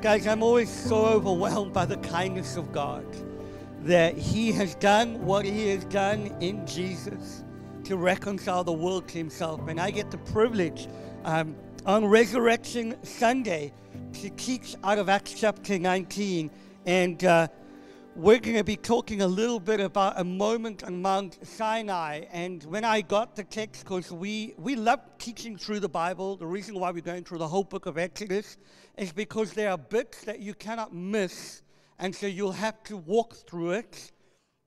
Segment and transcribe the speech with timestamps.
[0.00, 3.04] Guys, I'm always so overwhelmed by the kindness of God
[3.82, 7.42] that He has done what He has done in Jesus
[7.82, 9.66] to reconcile the world to Himself.
[9.66, 10.86] And I get the privilege
[11.24, 13.72] um, on Resurrection Sunday
[14.12, 16.48] to teach out of Acts chapter 19.
[16.86, 17.48] And uh,
[18.18, 22.24] we're going to be talking a little bit about a moment on Mount Sinai.
[22.32, 26.44] And when I got the text, because we, we love teaching through the Bible, the
[26.44, 28.56] reason why we're going through the whole book of Exodus
[28.96, 31.62] is because there are bits that you cannot miss.
[32.00, 34.10] And so you'll have to walk through it,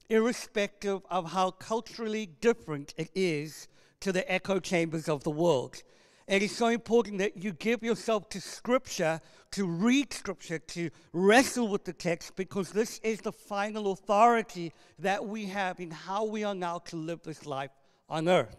[0.10, 3.68] irrespective of how culturally different it is
[4.00, 5.84] to the echo chambers of the world.
[6.32, 9.20] It is so important that you give yourself to Scripture,
[9.52, 15.28] to read Scripture, to wrestle with the text, because this is the final authority that
[15.28, 17.72] we have in how we are now to live this life
[18.08, 18.56] on earth.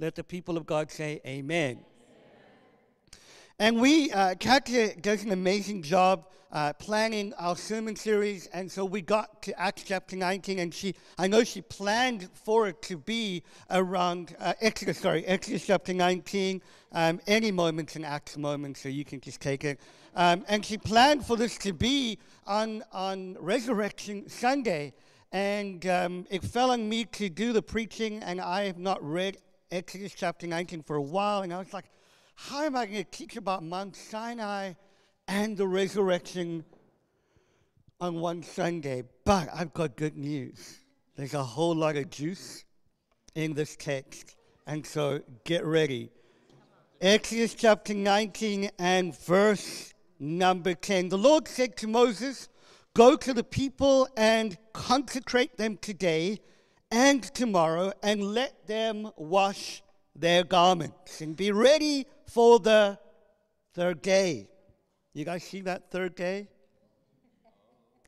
[0.00, 1.78] Let the people of God say, Amen.
[3.60, 8.84] And we, uh, Katya does an amazing job uh, planning our sermon series, and so
[8.84, 12.96] we got to Acts chapter 19, and she, I know she planned for it to
[12.96, 16.60] be around uh, Exodus, sorry, Exodus chapter 19,
[16.92, 19.80] um, any moments in Acts moments, so you can just take it.
[20.16, 24.92] Um, and she planned for this to be on, on Resurrection Sunday,
[25.30, 29.38] and um, it fell on me to do the preaching, and I have not read
[29.70, 31.84] Exodus chapter 19 for a while, and I was like,
[32.34, 34.72] how am I going to teach about Mount Sinai
[35.28, 36.64] and the resurrection
[38.00, 39.04] on one Sunday?
[39.24, 40.78] But I've got good news.
[41.16, 42.64] There's a whole lot of juice
[43.34, 44.36] in this text.
[44.66, 46.10] And so get ready.
[47.00, 51.08] Exodus chapter 19 and verse number 10.
[51.08, 52.48] The Lord said to Moses,
[52.94, 56.40] Go to the people and consecrate them today
[56.90, 59.82] and tomorrow, and let them wash
[60.16, 62.98] their garments and be ready for the
[63.74, 64.48] third day.
[65.12, 66.48] You guys see that third day?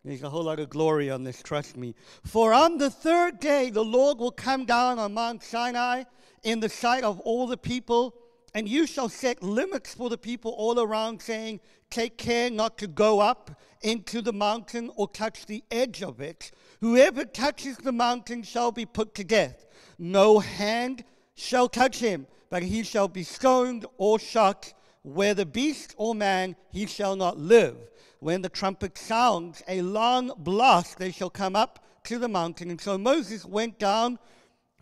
[0.04, 1.94] There's a whole lot of glory on this, trust me.
[2.24, 6.04] For on the third day, the Lord will come down on Mount Sinai
[6.42, 8.14] in the sight of all the people,
[8.54, 12.86] and you shall set limits for the people all around, saying, Take care not to
[12.86, 13.50] go up
[13.82, 16.52] into the mountain or touch the edge of it.
[16.80, 19.66] Whoever touches the mountain shall be put to death.
[19.98, 24.72] No hand shall touch him, but he shall be stoned or shot.
[25.02, 27.76] Whether beast or man, he shall not live.
[28.20, 32.70] When the trumpet sounds a long blast, they shall come up to the mountain.
[32.70, 34.18] And so Moses went down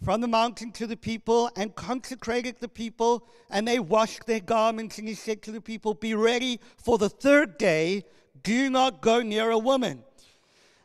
[0.05, 4.99] from the mountain to the people and consecrated the people, and they washed their garments.
[4.99, 8.05] And he said to the people, Be ready for the third day.
[8.43, 10.05] Do not go near a woman.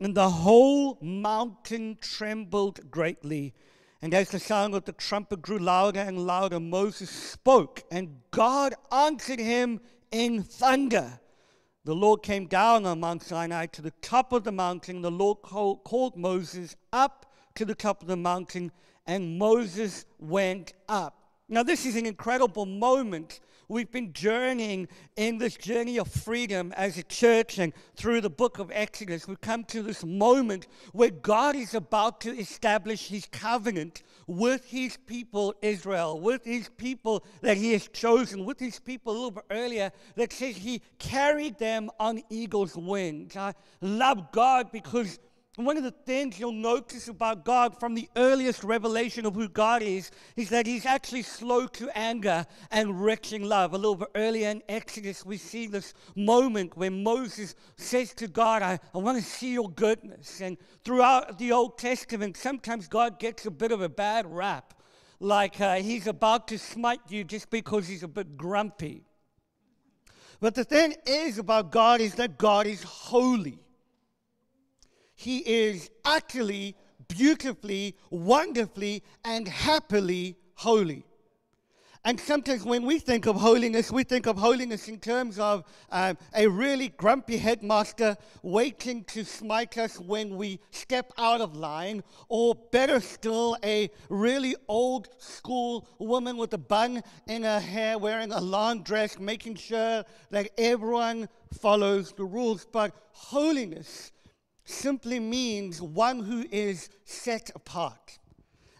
[0.00, 3.54] and the whole mountain trembled greatly.
[4.00, 8.74] And as the sound of the trumpet grew louder and louder, Moses spoke, and God
[8.92, 9.80] answered him
[10.12, 11.20] in thunder.
[11.84, 15.02] The Lord came down on Mount Sinai to the top of the mountain.
[15.02, 18.70] The Lord called, called Moses up to the top of the mountain,
[19.06, 21.22] and Moses went up.
[21.48, 26.96] Now, this is an incredible moment We've been journeying in this journey of freedom as
[26.96, 29.28] a church and through the book of Exodus.
[29.28, 34.96] We've come to this moment where God is about to establish his covenant with his
[34.96, 39.44] people, Israel, with his people that he has chosen, with his people a little bit
[39.50, 43.36] earlier that says he carried them on eagle's wings.
[43.36, 43.52] I
[43.82, 45.18] love God because
[45.64, 49.82] one of the things you'll notice about God from the earliest revelation of who God
[49.82, 53.74] is, is that He's actually slow to anger and rich in love.
[53.74, 58.62] A little bit earlier in Exodus, we see this moment where Moses says to God,
[58.62, 60.40] I, I want to see your goodness.
[60.40, 64.74] And throughout the Old Testament, sometimes God gets a bit of a bad rap,
[65.18, 69.02] like uh, He's about to smite you just because He's a bit grumpy.
[70.40, 73.58] But the thing is about God is that God is holy.
[75.18, 76.76] He is utterly,
[77.08, 81.04] beautifully, wonderfully, and happily holy.
[82.04, 86.16] And sometimes when we think of holiness, we think of holiness in terms of um,
[86.36, 92.54] a really grumpy headmaster waiting to smite us when we step out of line, or
[92.70, 98.40] better still, a really old school woman with a bun in her hair wearing a
[98.40, 101.28] long dress, making sure that everyone
[101.60, 102.68] follows the rules.
[102.70, 104.12] But holiness
[104.68, 108.18] simply means one who is set apart.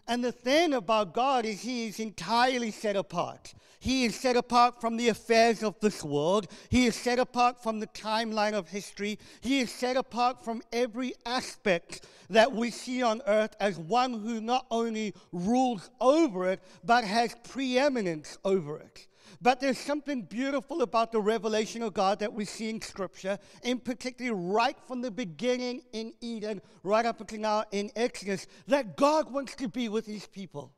[0.07, 3.53] And the thing about God is He is entirely set apart.
[3.79, 6.47] He is set apart from the affairs of this world.
[6.69, 9.19] He is set apart from the timeline of history.
[9.41, 14.41] He is set apart from every aspect that we see on earth as one who
[14.41, 19.07] not only rules over it, but has preeminence over it.
[19.41, 23.81] But there's something beautiful about the revelation of God that we see in Scripture, and
[23.81, 29.31] particularly right from the beginning in Eden, right up until now in Exodus, that God
[29.31, 30.73] wants to be with his people.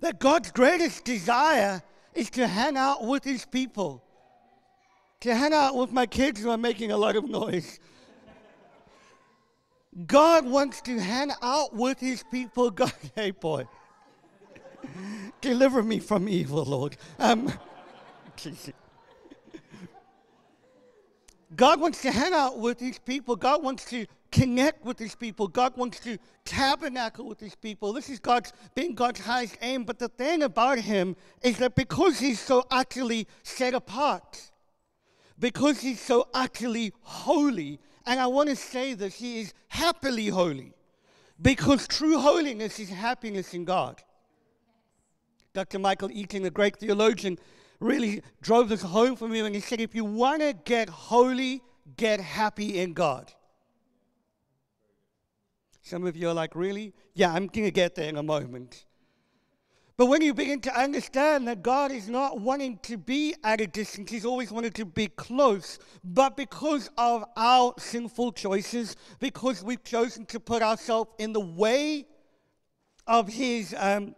[0.00, 1.82] That God's greatest desire
[2.14, 4.02] is to hang out with his people.
[5.20, 7.78] To hang out with my kids who are making a lot of noise.
[10.06, 12.70] God wants to hang out with his people.
[12.70, 13.66] God, hey boy.
[15.40, 16.96] Deliver me from evil, Lord.
[17.18, 17.52] Um,
[21.54, 23.36] God wants to hang out with these people.
[23.36, 25.48] God wants to connect with these people.
[25.48, 27.92] God wants to tabernacle with these people.
[27.92, 29.84] This is God's being God's highest aim.
[29.84, 34.50] But the thing about him is that because he's so utterly set apart,
[35.38, 40.72] because he's so utterly holy, and I want to say that he is happily holy,
[41.40, 44.02] because true holiness is happiness in God.
[45.56, 45.78] Dr.
[45.78, 47.38] Michael Eaton, a great theologian,
[47.80, 51.62] really drove this home for me when he said, if you want to get holy,
[51.96, 53.32] get happy in God.
[55.80, 56.92] Some of you are like, really?
[57.14, 58.84] Yeah, I'm going to get there in a moment.
[59.96, 63.66] But when you begin to understand that God is not wanting to be at a
[63.66, 65.78] distance, He's always wanted to be close.
[66.04, 72.04] But because of our sinful choices, because we've chosen to put ourselves in the way
[73.06, 74.14] of His um,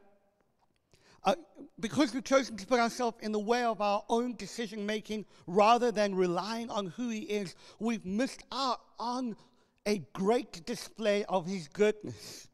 [1.28, 1.34] uh,
[1.78, 5.92] because we've chosen to put ourselves in the way of our own decision making rather
[5.92, 9.36] than relying on who He is, we've missed out on
[9.84, 12.48] a great display of His goodness.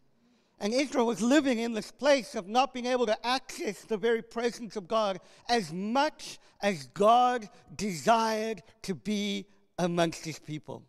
[0.59, 4.23] And Israel was living in this place of not being able to access the very
[4.23, 9.47] presence of God as much as God desired to be
[9.79, 10.83] amongst His people.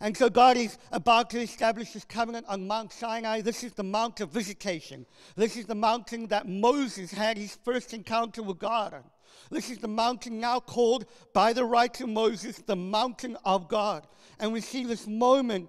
[0.00, 3.40] And so God is about to establish his covenant on Mount Sinai.
[3.40, 5.06] This is the Mount of Visitation.
[5.36, 9.04] This is the mountain that Moses had his first encounter with God on.
[9.50, 11.64] This is the mountain now called by the
[12.00, 14.06] of Moses the mountain of God.
[14.38, 15.68] And we see this moment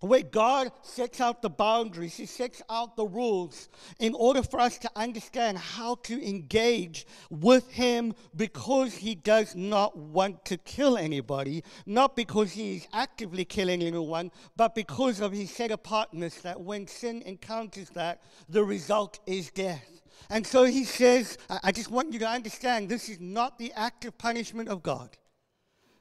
[0.00, 3.68] where God sets out the boundaries, He sets out the rules
[3.98, 9.96] in order for us to understand how to engage with Him because He does not
[9.96, 15.50] want to kill anybody, not because He is actively killing anyone, but because of His
[15.50, 20.00] set apartness that when sin encounters that, the result is death.
[20.30, 24.16] And so He says, I just want you to understand this is not the active
[24.16, 25.10] punishment of God,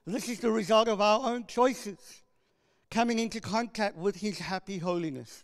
[0.08, 2.24] this is the result of our own choices
[2.92, 5.44] coming into contact with his happy holiness.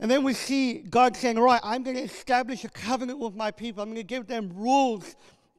[0.00, 3.50] And then we see God saying, Right, I'm going to establish a covenant with my
[3.50, 3.82] people.
[3.82, 5.14] I'm going to give them rules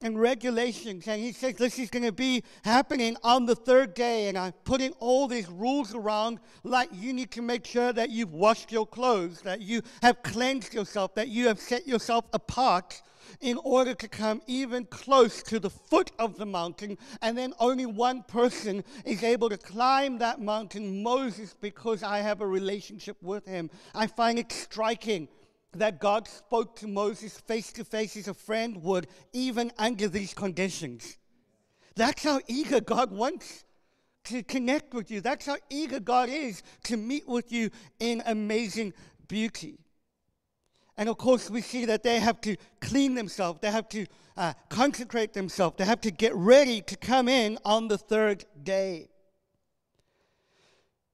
[0.06, 1.07] and regulations.
[1.07, 4.28] And he says this is going to be happening on the third day.
[4.28, 8.31] And I'm putting all these rules around, like you need to make sure that you've
[8.31, 13.02] washed your clothes, that you have cleansed yourself, that you have set yourself apart
[13.42, 17.00] in order to come even close to the foot of the mountain.
[17.24, 22.42] And then only one person is able to climb that mountain, Moses, because I have
[22.42, 23.71] a relationship with him.
[23.95, 25.28] I find it striking
[25.79, 30.33] that God spoke to Moses face to face as a friend would, even under these
[30.33, 31.17] conditions.
[31.95, 33.63] That's how eager God wants
[34.25, 35.21] to connect with you.
[35.21, 38.94] That's how eager God is to meet with you in amazing
[39.27, 39.79] beauty.
[40.97, 44.05] And of course, we see that they have to clean themselves, they have to
[44.37, 49.09] uh, consecrate themselves, they have to get ready to come in on the third day.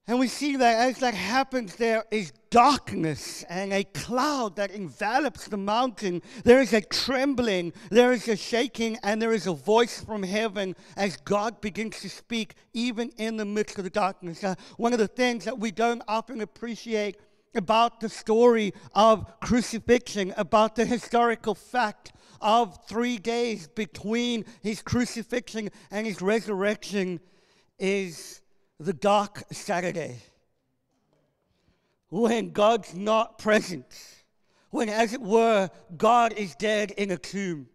[0.08, 5.46] And we see that as that happens, there is darkness and a cloud that envelops
[5.46, 6.22] the mountain.
[6.42, 10.74] There is a trembling, there is a shaking, and there is a voice from heaven
[10.96, 14.42] as God begins to speak, even in the midst of the darkness.
[14.42, 17.16] Uh, one of the things that we don't often appreciate
[17.54, 25.70] about the story of crucifixion, about the historical fact of three days between his crucifixion
[25.92, 27.20] and his resurrection
[27.78, 28.41] is
[28.82, 30.18] the dark Saturday.
[32.08, 33.86] When God's not present,
[34.70, 37.68] when, as it were, God is dead in a tomb.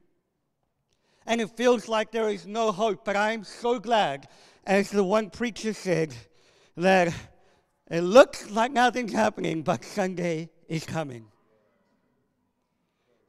[1.26, 4.28] And it feels like there is no hope, but I'm so glad,
[4.66, 6.14] as the one preacher said,
[6.76, 7.14] that
[7.90, 11.26] it looks like nothing's happening, but Sunday is coming.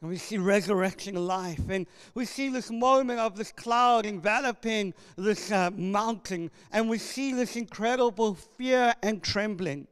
[0.00, 1.68] And we see resurrection life.
[1.68, 6.50] And we see this moment of this cloud enveloping this uh, mountain.
[6.70, 9.88] And we see this incredible fear and trembling.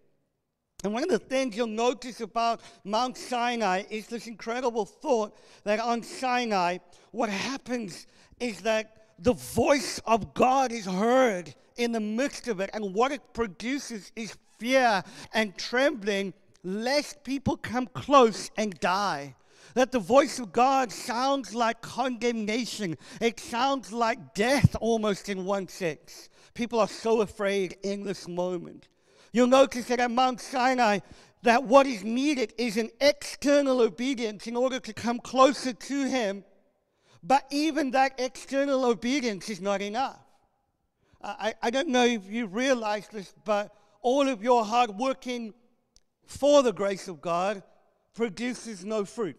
[0.84, 5.80] And one of the things you'll notice about Mount Sinai is this incredible thought that
[5.80, 6.78] on Sinai,
[7.10, 8.06] what happens
[8.38, 12.70] is that the voice of God is heard in the midst of it.
[12.74, 16.32] And what it produces is fear and trembling,
[16.62, 19.34] lest people come close and die
[19.76, 22.96] that the voice of God sounds like condemnation.
[23.20, 26.30] It sounds like death almost in one sense.
[26.54, 28.88] People are so afraid in this moment.
[29.32, 31.00] You'll notice that at Mount Sinai,
[31.42, 36.42] that what is needed is an external obedience in order to come closer to Him.
[37.22, 40.18] But even that external obedience is not enough.
[41.22, 45.52] I, I don't know if you realize this, but all of your hard working
[46.24, 47.62] for the grace of God
[48.14, 49.36] produces no fruit.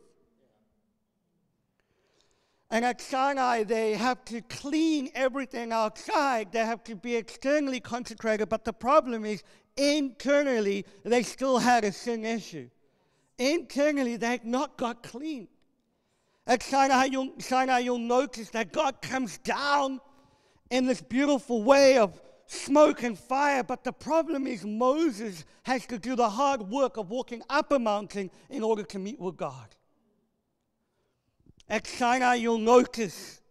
[2.69, 6.51] And at Sinai, they have to clean everything outside.
[6.51, 8.49] They have to be externally consecrated.
[8.49, 9.41] But the problem is,
[9.77, 12.69] internally, they still had a sin issue.
[13.37, 15.47] Internally, they had not got clean.
[16.45, 19.99] At Sinai you'll, Sinai, you'll notice that God comes down
[20.69, 23.63] in this beautiful way of smoke and fire.
[23.63, 27.79] But the problem is, Moses has to do the hard work of walking up a
[27.79, 29.75] mountain in order to meet with God.
[31.69, 33.41] At Sinai, you'll notice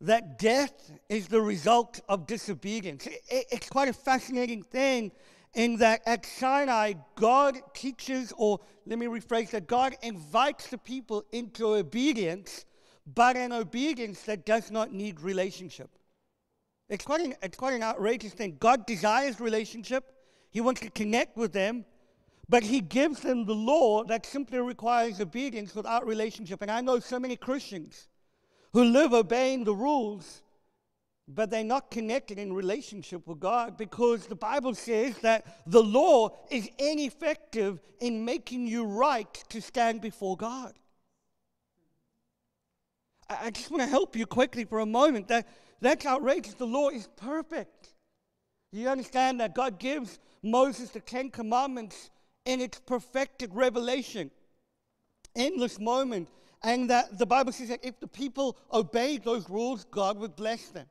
[0.00, 3.06] that death is the result of disobedience.
[3.28, 5.12] It's quite a fascinating thing
[5.54, 11.24] in that at Sinai, God teaches, or let me rephrase that, God invites the people
[11.32, 12.64] into obedience,
[13.14, 15.90] but an obedience that does not need relationship.
[16.88, 18.56] It's quite an, it's quite an outrageous thing.
[18.60, 20.04] God desires relationship,
[20.50, 21.84] He wants to connect with them,
[22.48, 26.62] but he gives them the law that simply requires obedience without relationship.
[26.62, 28.08] And I know so many Christians
[28.72, 30.42] who live obeying the rules,
[31.26, 36.30] but they're not connected in relationship with God because the Bible says that the law
[36.50, 40.72] is ineffective in making you right to stand before God.
[43.28, 45.28] I just want to help you quickly for a moment.
[45.28, 45.46] That,
[45.82, 46.54] that's outrageous.
[46.54, 47.92] The law is perfect.
[48.72, 52.10] You understand that God gives Moses the Ten Commandments
[52.48, 54.30] in its perfected revelation
[55.34, 56.28] this moment.
[56.62, 60.70] And that the Bible says that if the people obeyed those rules, God would bless
[60.70, 60.86] them.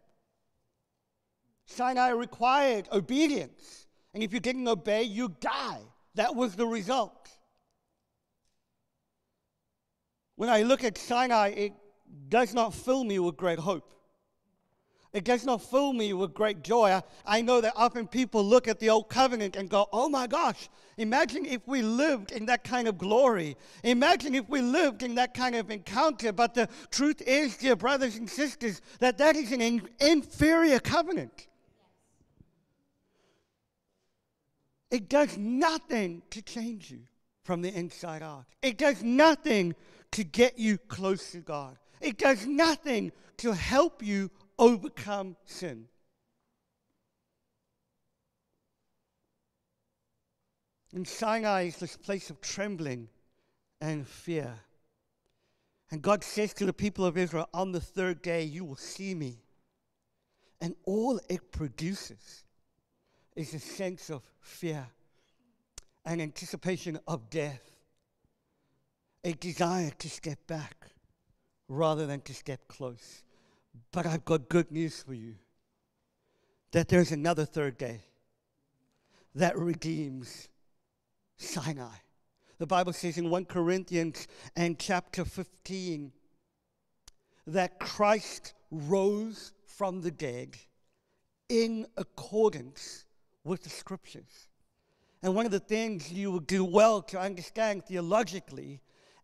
[1.65, 3.87] Sinai required obedience.
[4.13, 5.81] And if you didn't obey, you die.
[6.15, 7.29] That was the result.
[10.35, 11.73] When I look at Sinai, it
[12.29, 13.91] does not fill me with great hope.
[15.17, 17.01] It does not fill me with great joy.
[17.25, 20.69] I, know that often people look at the old covenant and go, oh my gosh,
[20.97, 23.57] imagine if we lived in that kind of glory.
[23.83, 26.31] Imagine if we lived in that kind of encounter.
[26.31, 31.47] But the truth is, dear brothers and sisters, that that is an in- inferior covenant.
[34.91, 36.99] It does nothing to change you
[37.43, 38.45] from the inside out.
[38.61, 39.73] It does nothing
[40.11, 41.79] to get you close to God.
[42.01, 45.85] It does nothing to help you overcome sin.
[50.93, 53.09] And Sinai is this place of trembling
[53.81, 54.53] and fear.
[55.91, 59.13] And God says to the people of Israel, On the third day you will see
[59.13, 59.39] me.
[60.59, 62.43] And all it produces
[63.35, 64.87] is a sense of fear
[66.07, 67.69] an anticipation of death,
[69.25, 70.87] a desire to step back
[71.67, 73.23] rather than to step close.
[73.91, 75.35] But I've got good news for you
[76.71, 78.01] that there's another third day
[79.35, 80.49] that redeems
[81.37, 81.95] Sinai.
[82.57, 86.11] The Bible says in 1 Corinthians and chapter 15
[87.45, 90.57] that Christ rose from the dead
[91.49, 93.05] in accordance
[93.43, 94.47] with the scriptures.
[95.23, 98.81] And one of the things you would do well to understand theologically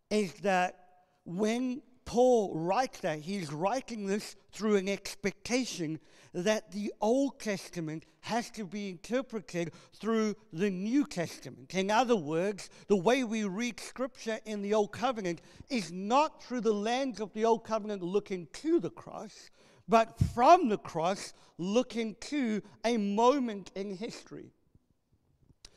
[0.09, 0.79] is that
[1.25, 3.19] when Paul writes that.
[3.19, 5.99] He's writing this through an expectation
[6.33, 11.73] that the Old Testament has to be interpreted through the New Testament.
[11.75, 16.61] In other words, the way we read Scripture in the Old Covenant is not through
[16.61, 19.51] the lens of the Old Covenant looking to the cross,
[19.87, 24.51] but from the cross looking to a moment in history.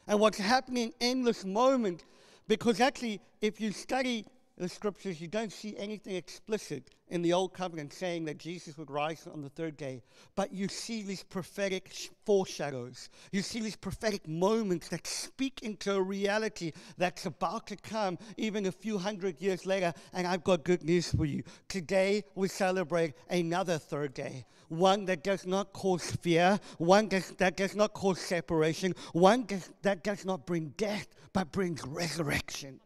[0.07, 2.05] And what's happening in this moment
[2.49, 4.25] Because actually, if you study
[4.59, 8.91] the scriptures, you don't see anything explicit in the Old Covenant saying that Jesus would
[8.91, 10.03] rise on the third day.
[10.35, 11.95] But you see these prophetic
[12.25, 13.11] foreshadows.
[13.33, 18.65] You see these prophetic moments that speak into a reality that's about to come even
[18.65, 19.93] a few hundred years later.
[20.15, 21.43] And I've got good news for you.
[21.69, 24.47] Today, we celebrate another third day.
[24.69, 29.47] One that does not cause fear, one that does not cause separation, one
[29.83, 32.81] that does not bring death, but brings resurrection.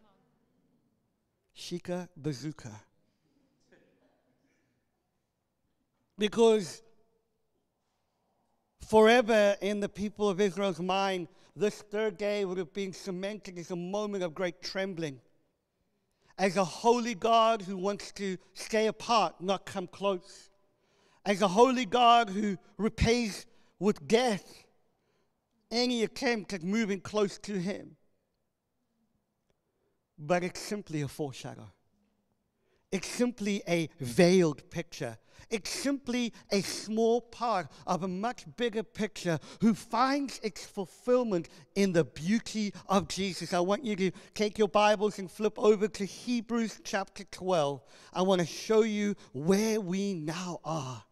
[1.56, 2.70] Shika Bazooka.
[6.18, 6.82] Because
[8.88, 13.70] forever in the people of Israel's mind, this third day would have been cemented as
[13.70, 15.20] a moment of great trembling.
[16.38, 20.50] As a holy God who wants to stay apart, not come close.
[21.24, 23.46] As a holy God who repays
[23.78, 24.64] with death
[25.70, 27.96] any attempt at moving close to him
[30.20, 31.72] but it's simply a foreshadow.
[32.92, 35.16] It's simply a veiled picture.
[35.48, 41.92] It's simply a small part of a much bigger picture who finds its fulfillment in
[41.92, 43.54] the beauty of Jesus.
[43.54, 47.82] I want you to take your Bibles and flip over to Hebrews chapter 12.
[48.12, 51.04] I want to show you where we now are.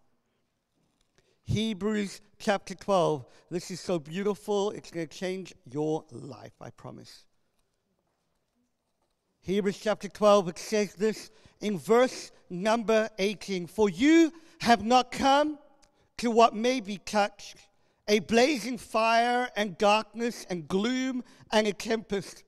[1.45, 3.25] Hebrews chapter 12.
[3.51, 7.25] This is so beautiful, it's going to change your life, I promise.
[9.41, 11.31] Hebrews chapter 12, it says this
[11.61, 15.59] in verse number 18 For you have not come
[16.19, 17.57] to what may be touched,
[18.09, 22.45] a blazing fire and darkness and gloom and a tempest,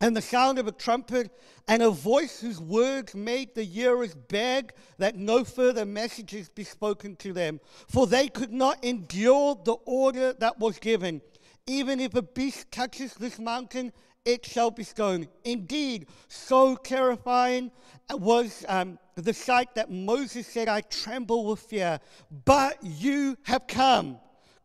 [0.00, 1.30] and the sound of a trumpet
[1.66, 7.16] and a voice whose words made the hearers beg that no further messages be spoken
[7.16, 11.20] to them, for they could not endure the order that was given.
[11.66, 13.92] Even if a beast touches this mountain,
[14.24, 15.28] it shall be stoned.
[15.44, 17.70] Indeed, so terrifying
[18.10, 22.00] was um, the sight that Moses said, I tremble with fear.
[22.44, 24.18] But you have come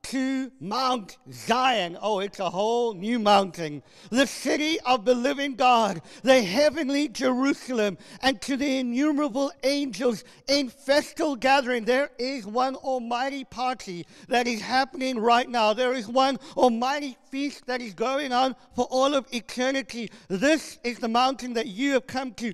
[0.03, 1.97] to Mount Zion.
[2.01, 3.81] Oh, it's a whole new mountain.
[4.09, 10.69] The city of the living God, the heavenly Jerusalem, and to the innumerable angels in
[10.69, 11.85] festal gathering.
[11.85, 15.73] There is one almighty party that is happening right now.
[15.73, 20.09] There is one almighty feast that is going on for all of eternity.
[20.27, 22.53] This is the mountain that you have come to.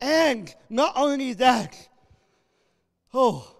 [0.00, 1.88] And not only that,
[3.14, 3.59] oh,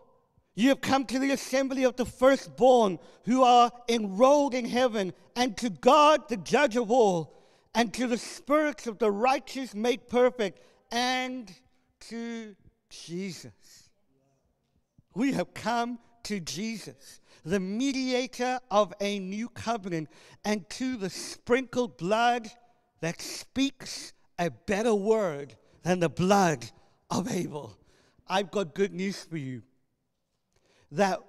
[0.55, 5.57] you have come to the assembly of the firstborn who are enrolled in heaven, and
[5.59, 7.37] to God, the judge of all,
[7.75, 10.61] and to the spirits of the righteous made perfect,
[10.91, 11.53] and
[12.01, 12.57] to
[12.89, 13.91] Jesus.
[15.15, 20.09] We have come to Jesus, the mediator of a new covenant,
[20.45, 22.51] and to the sprinkled blood
[23.01, 26.71] that speaks a better word than the blood
[27.11, 27.79] of Abel.
[28.29, 29.63] I've got good news for you
[30.93, 31.21] that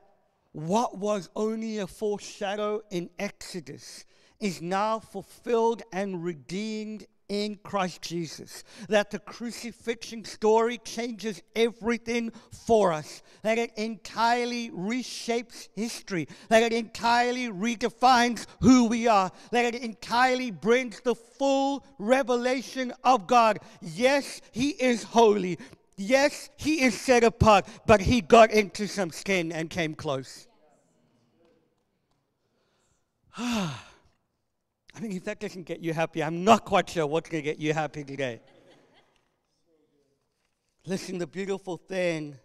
[0.52, 4.06] what was only a foreshadow in Exodus
[4.40, 8.66] is now fulfilled and redeemed in Christ Jesus.
[8.90, 12.34] That the crucifixion story changes everything
[12.66, 13.24] for us.
[13.44, 16.28] That it entirely reshapes history.
[16.50, 19.32] That it entirely redefines who we are.
[19.52, 23.60] That it entirely brings the full revelation of God.
[23.82, 25.58] Yes, He is holy.
[26.02, 30.48] Yes, he is set apart, but he got into some skin and came close.
[33.38, 33.80] I
[35.00, 37.60] mean, if that doesn't get you happy, I'm not quite sure what's going to get
[37.60, 38.42] you happy today.
[40.88, 42.36] Listen, the beautiful thing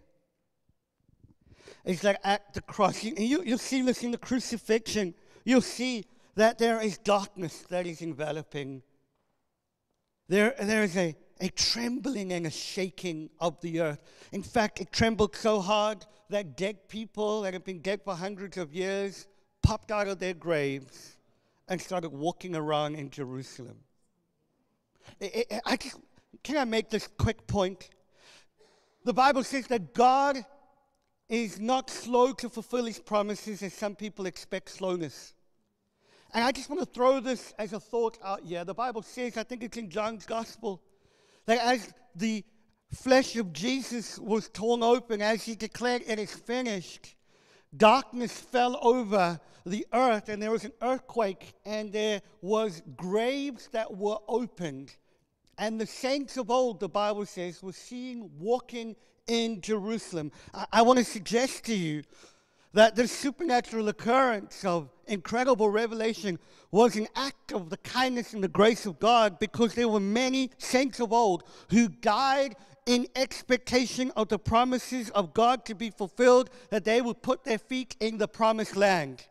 [1.87, 5.15] is that at the cross, you, you, you'll see this in the crucifixion,
[5.45, 8.83] you'll see that there is darkness that is enveloping.
[10.29, 14.01] There, there is a a trembling and a shaking of the earth.
[14.33, 18.57] In fact, it trembled so hard that dead people that had been dead for hundreds
[18.57, 19.27] of years
[19.63, 21.17] popped out of their graves
[21.69, 23.77] and started walking around in Jerusalem.
[25.21, 25.97] I just,
[26.43, 27.91] can I make this quick point?
[29.05, 30.45] The Bible says that God
[31.29, 35.35] is not slow to fulfill his promises as some people expect slowness.
[36.33, 38.65] And I just want to throw this as a thought out here.
[38.65, 40.83] The Bible says, I think it's in John's Gospel,
[41.47, 42.45] that as the
[42.93, 47.15] flesh of Jesus was torn open, as he declared, It is finished,
[47.77, 53.97] darkness fell over the earth, and there was an earthquake, and there was graves that
[53.97, 54.95] were opened.
[55.59, 58.95] And the saints of old, the Bible says, were seen walking
[59.27, 60.31] in Jerusalem.
[60.55, 62.03] I, I want to suggest to you
[62.73, 66.39] that this supernatural occurrence of incredible revelation
[66.71, 70.51] was an act of the kindness and the grace of God because there were many
[70.59, 76.51] saints of old who died in expectation of the promises of God to be fulfilled,
[76.71, 79.27] that they would put their feet in the promised land.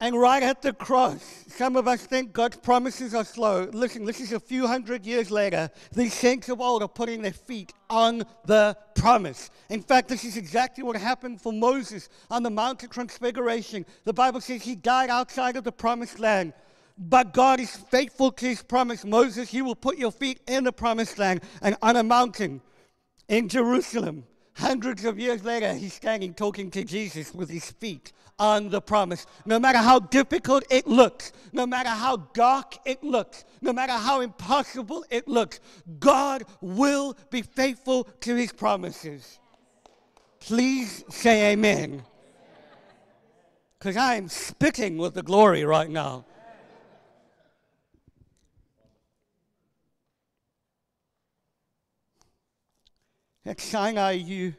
[0.00, 3.68] And right at the cross, some of us think God's promises are slow.
[3.72, 5.70] Listen, this is a few hundred years later.
[5.92, 9.50] These saints of old are putting their feet on the promise.
[9.70, 13.86] In fact, this is exactly what happened for Moses on the Mount of Transfiguration.
[14.04, 16.54] The Bible says he died outside of the promised land.
[16.98, 19.04] But God is faithful to his promise.
[19.04, 22.60] Moses, you will put your feet in the promised land and on a mountain
[23.28, 24.24] in Jerusalem.
[24.56, 29.26] Hundreds of years later, he's standing talking to Jesus with his feet on the promise.
[29.44, 34.20] No matter how difficult it looks, no matter how dark it looks, no matter how
[34.20, 35.60] impossible it looks,
[35.98, 39.38] God will be faithful to his promises.
[40.40, 42.02] Please say amen.
[43.78, 46.24] Because I am spitting with the glory right now.
[53.46, 54.54] At Sinai, you,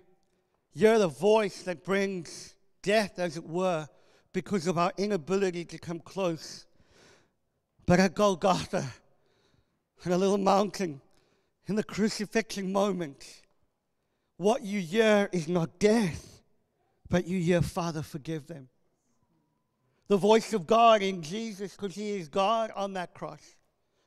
[0.73, 2.54] you're the voice that brings
[2.85, 3.87] death, as it were,
[4.31, 6.67] because of our inability to come close.
[7.87, 8.85] But at Golgotha,
[10.05, 11.01] on a little mountain,
[11.67, 13.41] in the crucifixion moment,
[14.37, 16.43] what you hear is not death,
[17.09, 18.69] but you hear, Father, forgive them.
[20.07, 23.55] The voice of God in Jesus, because He is God on that cross.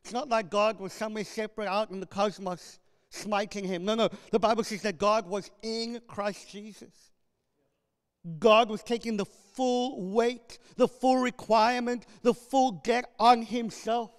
[0.05, 2.79] It's not like God was somewhere separate out in the cosmos
[3.11, 3.85] smiting Him.
[3.85, 4.09] No, no.
[4.31, 7.08] The Bible says that God was in Christ Jesus.
[8.39, 14.11] God was taking the full weight, the full requirement, the full debt on himself.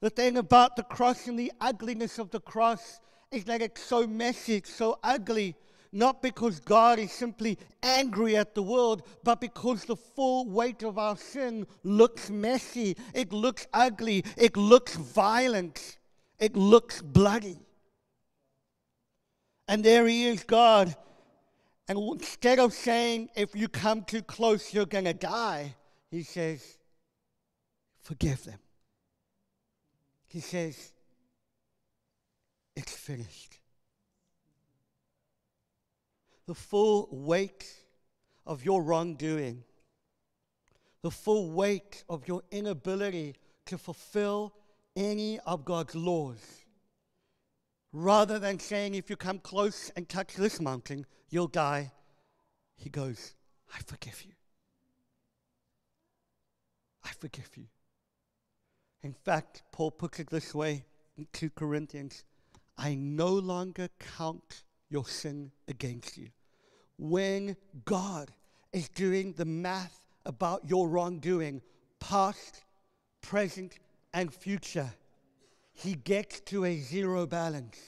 [0.00, 3.00] The thing about the cross and the ugliness of the cross
[3.30, 5.54] is that it's so messy, it's so ugly,
[5.92, 10.98] not because God is simply angry at the world, but because the full weight of
[10.98, 15.98] our sin looks messy, it looks ugly, it looks violent,
[16.38, 17.58] it looks bloody.
[19.68, 20.96] And there he is, God,
[21.92, 25.74] and instead of saying, if you come too close, you're going to die,
[26.10, 26.78] he says,
[28.00, 28.58] forgive them.
[30.26, 30.90] He says,
[32.74, 33.58] it's finished.
[36.46, 37.70] The full weight
[38.46, 39.62] of your wrongdoing,
[41.02, 43.34] the full weight of your inability
[43.66, 44.54] to fulfill
[44.96, 46.61] any of God's laws,
[47.92, 51.90] rather than saying, if you come close and touch this mountain, You'll die.
[52.76, 53.34] He goes,
[53.74, 54.32] I forgive you.
[57.02, 57.64] I forgive you.
[59.02, 60.84] In fact, Paul puts it this way
[61.16, 62.24] in 2 Corinthians
[62.76, 66.28] I no longer count your sin against you.
[66.98, 68.30] When God
[68.74, 71.62] is doing the math about your wrongdoing,
[71.98, 72.62] past,
[73.22, 73.78] present,
[74.12, 74.92] and future,
[75.82, 77.78] he gets to a zero balance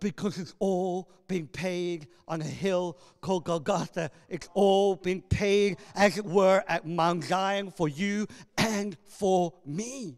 [0.00, 4.10] because it's all been paid on a hill called Golgotha.
[4.28, 10.16] It's all been paid, as it were, at Mount Zion for you and for me.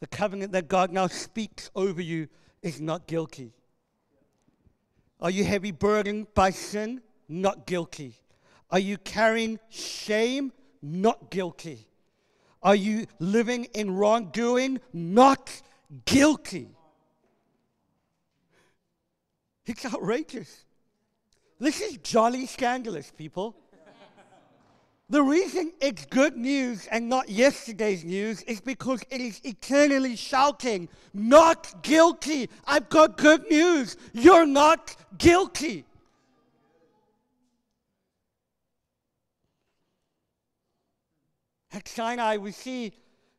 [0.00, 2.28] The covenant that God now speaks over you
[2.62, 3.52] is not guilty.
[5.20, 7.02] Are you heavy burdened by sin?
[7.28, 8.14] Not guilty.
[8.70, 10.52] Are you carrying shame?
[10.82, 11.86] Not guilty.
[12.62, 14.80] Are you living in wrongdoing?
[14.92, 15.62] Not
[16.04, 16.68] guilty.
[19.66, 20.64] It's outrageous.
[21.58, 23.56] This is jolly scandalous, people.
[25.10, 30.90] The reason it's good news and not yesterday's news is because it is eternally shouting,
[31.14, 32.50] not guilty.
[32.66, 33.96] I've got good news.
[34.12, 35.86] You're not guilty.
[41.78, 42.92] At Sinai, we see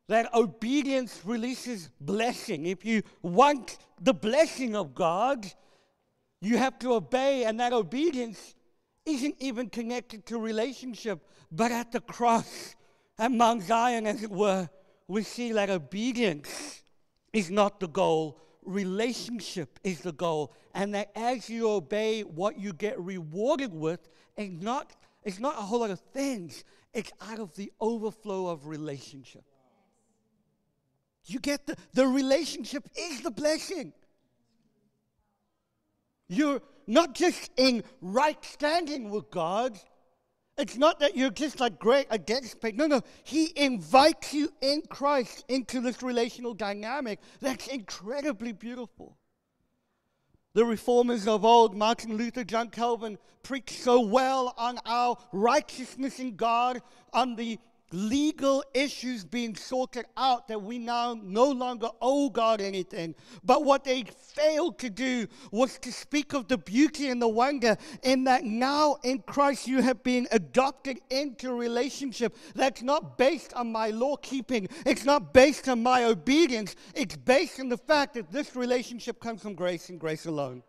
[0.08, 2.64] that obedience releases blessing.
[2.64, 5.44] If you want the blessing of God,
[6.40, 8.54] you have to obey, and that obedience
[9.04, 11.20] isn't even connected to relationship,
[11.52, 12.76] but at the cross,
[13.18, 14.70] at Mount Zion, as it were,
[15.06, 16.82] we see that obedience
[17.34, 22.72] is not the goal, relationship is the goal, and that as you obey, what you
[22.72, 26.64] get rewarded with is not, is not a whole lot of things.
[26.92, 29.44] It's out of the overflow of relationship.
[31.24, 33.92] You get the, the relationship is the blessing.
[36.28, 39.78] You're not just in right standing with God,
[40.60, 42.76] It's not that you're just like great against pain.
[42.76, 43.00] No, no.
[43.24, 49.16] He invites you in Christ into this relational dynamic that's incredibly beautiful.
[50.52, 56.34] The reformers of old, Martin Luther, John Calvin, preached so well on our righteousness in
[56.34, 56.82] God,
[57.12, 57.58] on the
[57.92, 63.14] legal issues being sorted out that we now no longer owe God anything.
[63.42, 67.76] But what they failed to do was to speak of the beauty and the wonder
[68.02, 73.52] in that now in Christ you have been adopted into a relationship that's not based
[73.54, 78.14] on my law keeping, it's not based on my obedience, it's based on the fact
[78.14, 80.62] that this relationship comes from grace and grace alone.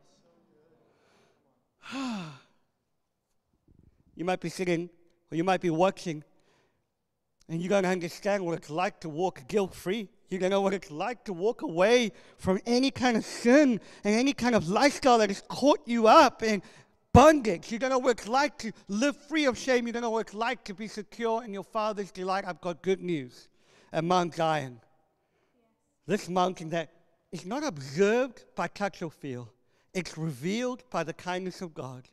[4.16, 4.90] you might be sitting
[5.32, 6.24] or you might be watching
[7.52, 10.08] and you're going to understand what it's like to walk guilt free.
[10.30, 13.82] You're going to know what it's like to walk away from any kind of sin
[14.06, 16.64] and any kind of lifestyle that has caught you up in
[17.12, 17.70] bondage.
[17.70, 19.86] You're going to know what it's like to live free of shame.
[19.86, 22.46] You're going to know what it's like to be secure in your Father's delight.
[22.48, 23.50] I've got good news
[23.92, 24.80] at Mount Zion.
[26.08, 26.90] This mountain that
[27.34, 29.50] is not observed by touch or feel,
[29.94, 32.08] it's revealed by the kindness of God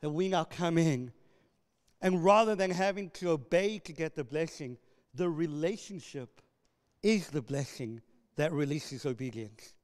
[0.00, 1.10] that we now come in
[2.00, 4.78] and rather than having to obey to get the blessing,
[5.14, 6.40] the relationship
[7.02, 8.00] is the blessing
[8.36, 9.74] that releases obedience.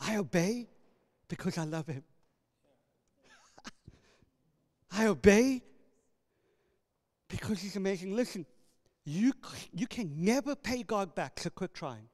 [0.00, 0.68] I obey
[1.28, 2.02] because I love Him.
[4.90, 5.62] I obey
[7.28, 8.14] because He's amazing.
[8.14, 8.44] Listen,
[9.04, 9.32] you,
[9.72, 12.08] you can never pay God back, so quit trying.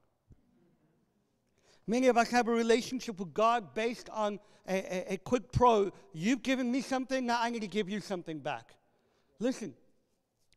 [1.87, 5.91] Many of us have a relationship with God based on a, a, a quid pro.
[6.13, 8.75] You've given me something, now I need to give you something back.
[9.43, 9.75] Listen,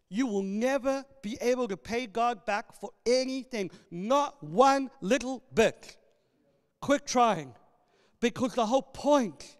[0.10, 5.98] you will never be able to pay God back for anything, not one little bit.
[6.82, 7.56] Quit trying.
[8.20, 9.58] Because the whole point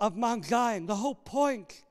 [0.00, 1.84] of Mount Zion, the whole point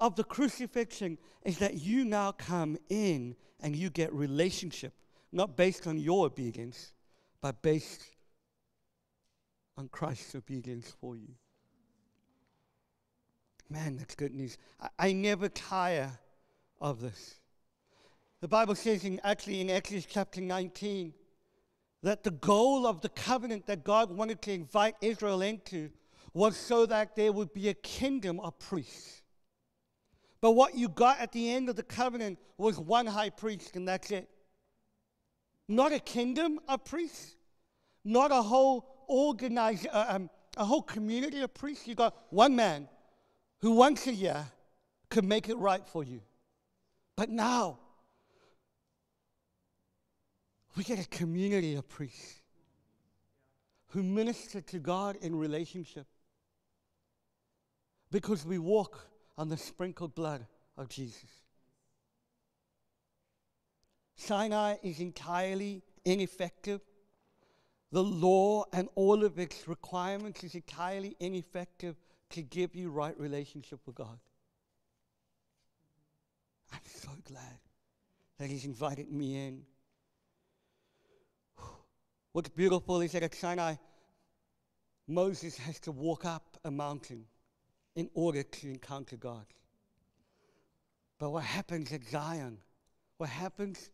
[0.00, 4.92] of the crucifixion is that you now come in and you get relationship,
[5.30, 6.94] not based on your obedience,
[7.40, 8.02] but based
[9.78, 11.36] on Christ's obedience for you.
[13.68, 14.58] Man, that's good news.
[14.80, 16.18] I, I never tire
[16.80, 17.36] of this.
[18.40, 21.12] The Bible says in actually in Exodus chapter 19
[22.02, 25.90] that the goal of the covenant that God wanted to invite Israel into
[26.32, 29.22] was so that there would be a kingdom of priests.
[30.40, 33.88] But what you got at the end of the covenant was one high priest, and
[33.88, 34.28] that's it.
[35.66, 37.34] Not a kingdom of priests,
[38.04, 41.88] not a whole organized, uh, um, a whole community of priests.
[41.88, 42.88] You got one man
[43.60, 44.46] who once a year
[45.08, 46.20] could make it right for you.
[47.16, 47.78] But now,
[50.76, 52.42] we get a community of priests
[53.88, 56.06] who minister to God in relationship
[58.10, 61.30] because we walk on the sprinkled blood of Jesus.
[64.16, 66.80] Sinai is entirely ineffective.
[67.92, 71.96] The law and all of its requirements is entirely ineffective
[72.30, 74.18] to give you right relationship with God.
[76.72, 77.58] I'm so glad
[78.38, 79.62] that He's invited me in.
[82.32, 83.74] What's beautiful is that at Sinai,
[85.08, 87.24] Moses has to walk up a mountain
[87.94, 89.46] in order to encounter God.
[91.18, 92.58] But what happens at Zion,
[93.16, 93.90] what happens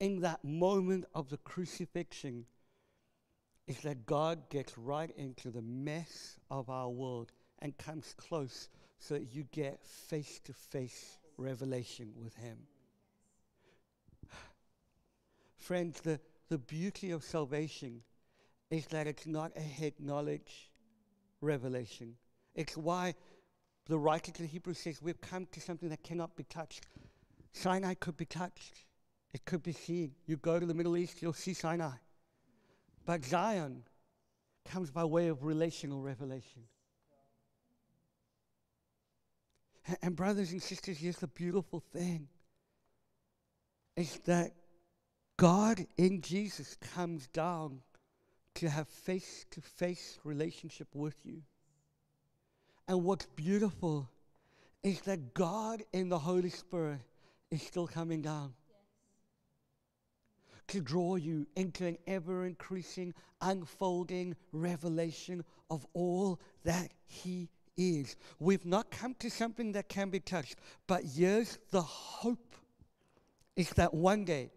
[0.00, 2.46] in that moment of the crucifixion,
[3.66, 8.68] is that God gets right into the mess of our world and comes close
[8.98, 12.58] so that you get face to face revelation with Him.
[15.58, 18.02] Friends, the, the beauty of salvation
[18.70, 20.70] is that it's not a head knowledge
[21.40, 22.14] revelation.
[22.54, 23.14] It's why
[23.86, 26.86] the writer to the Hebrews says we've come to something that cannot be touched.
[27.52, 28.84] Sinai could be touched,
[29.32, 30.12] it could be seen.
[30.26, 31.96] You go to the Middle East, you'll see Sinai.
[33.06, 33.84] But Zion
[34.64, 36.62] comes by way of relational revelation.
[40.02, 42.28] And, brothers and sisters, here's the beautiful thing
[43.96, 44.52] is that
[45.36, 47.80] God in Jesus comes down
[48.56, 51.42] to have face to face relationship with you.
[52.86, 54.08] And what's beautiful
[54.82, 57.00] is that God in the Holy Spirit
[57.50, 58.76] is still coming down yes.
[60.68, 67.48] to draw you into an ever increasing, unfolding revelation of all that He
[67.78, 68.16] is.
[68.38, 72.54] We've not come to something that can be touched, but here's the hope
[73.56, 74.50] is that one day,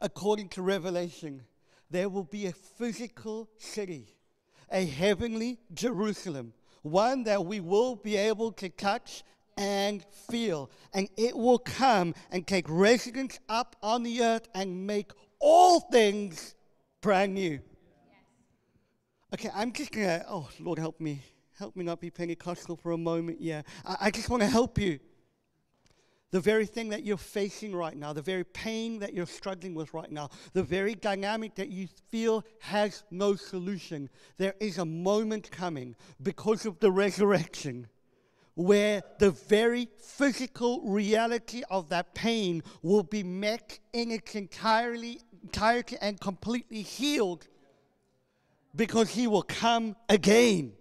[0.00, 1.42] according to Revelation,
[1.90, 4.16] there will be a physical city,
[4.70, 9.22] a heavenly Jerusalem, one that we will be able to touch
[9.56, 10.70] and feel.
[10.92, 16.54] And it will come and take residence up on the earth and make all things
[17.00, 17.60] brand new.
[19.32, 21.22] Okay, I'm just gonna, oh, Lord, help me.
[21.58, 23.40] Help me not be Pentecostal for a moment.
[23.40, 24.98] Yeah, I, I just want to help you.
[26.30, 29.94] The very thing that you're facing right now, the very pain that you're struggling with
[29.94, 35.50] right now, the very dynamic that you feel has no solution, there is a moment
[35.50, 37.86] coming because of the resurrection
[38.54, 45.96] where the very physical reality of that pain will be met in its entirely, entirety
[46.02, 47.46] and completely healed
[48.74, 50.72] because he will come again.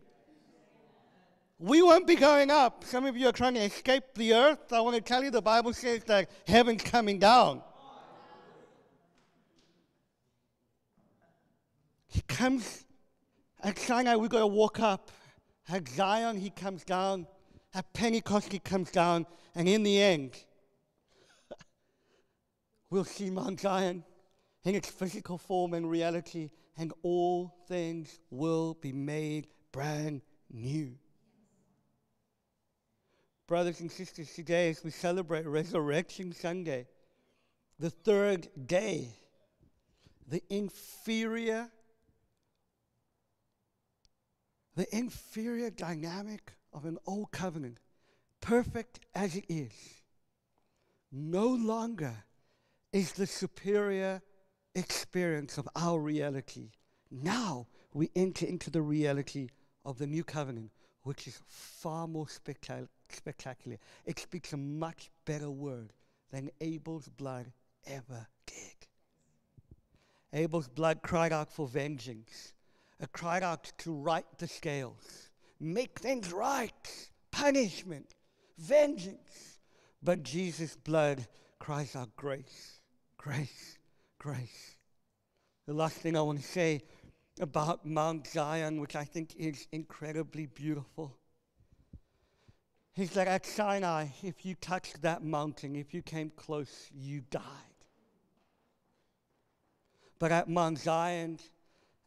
[1.58, 2.84] We won't be going up.
[2.84, 4.74] Some of you are trying to escape the earth.
[4.74, 7.62] I want to tell you the Bible says that heaven's coming down.
[12.08, 12.86] He comes
[13.66, 15.12] at Sinai, we've got to walk up.
[15.68, 17.26] At Zion, he comes down.
[17.74, 19.26] At Pentecost, he comes down.
[19.56, 20.32] And in the end,
[22.92, 24.04] we'll see Mount Zion
[24.66, 30.96] in its physical form and reality, and all things will be made brand new.
[33.48, 36.88] Brothers and sisters, today as we celebrate Resurrection Sunday,
[37.78, 39.10] the third day,
[40.28, 41.70] the inferior,
[44.76, 47.78] the inferior dynamic of an old covenant,
[48.42, 49.72] perfect as it is,
[51.12, 52.24] no longer
[52.92, 54.24] is the superior
[54.74, 56.72] experience of our reality.
[57.12, 59.50] Now we enter into the reality
[59.86, 60.72] of the new covenant,
[61.04, 63.78] which is far more spectacular spectacular.
[64.06, 65.94] It speaks a much better word
[66.32, 67.52] than Abel's blood
[67.86, 68.88] ever did.
[70.34, 72.54] Abel's blood cried out for vengeance.
[73.00, 78.16] It cried out to right the scales, make things right, punishment,
[78.58, 79.60] vengeance.
[80.02, 81.28] But Jesus' blood
[81.60, 82.80] cries out grace,
[83.18, 83.78] grace,
[84.20, 84.78] grace.
[85.66, 86.84] The last thing I want to say
[87.40, 91.18] about Mount Zion, which I think is incredibly beautiful,
[92.96, 97.44] he said, At Sinai, if you touched that mountain, if you came close, you died.
[100.18, 101.40] But at Mount Zion,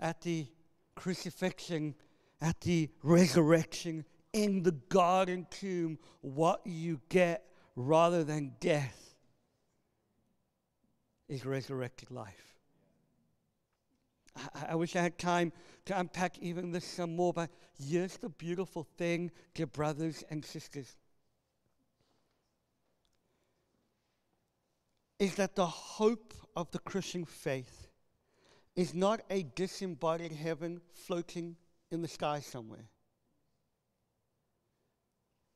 [0.00, 0.46] at the
[0.94, 1.94] crucifixion,
[2.40, 7.44] at the resurrection, in the garden tomb, what you get
[7.76, 9.14] rather than death
[11.28, 12.57] is resurrected life.
[14.54, 15.52] I, I wish I had time
[15.86, 20.96] to unpack even this some more, but here's the beautiful thing, dear brothers and sisters.
[25.18, 27.88] Is that the hope of the Christian faith
[28.76, 31.56] is not a disembodied heaven floating
[31.90, 32.88] in the sky somewhere.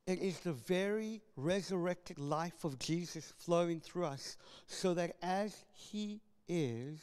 [0.06, 6.20] It is the very resurrected life of Jesus flowing through us, so that as He
[6.48, 7.00] is,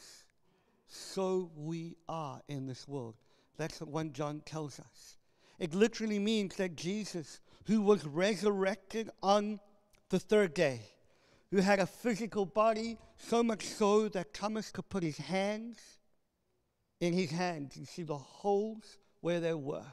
[0.89, 3.15] so we are in this world.
[3.57, 5.17] That's what 1 John tells us.
[5.59, 9.59] It literally means that Jesus, who was resurrected on
[10.09, 10.81] the third day,
[11.51, 15.77] who had a physical body, so much so that Thomas could put his hands
[16.99, 19.85] in his hands and see the holes where there were.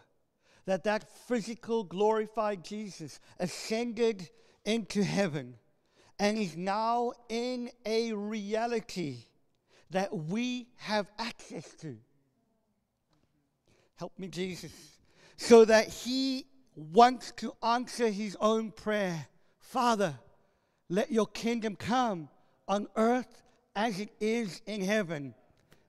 [0.64, 4.28] That that physical glorified Jesus ascended
[4.64, 5.54] into heaven
[6.18, 9.24] and is now in a reality
[9.90, 11.96] that we have access to.
[13.96, 14.72] Help me, Jesus.
[15.36, 19.26] So that He wants to answer His own prayer
[19.66, 20.14] Father,
[20.88, 22.28] let your kingdom come
[22.68, 23.42] on earth
[23.74, 25.34] as it is in heaven.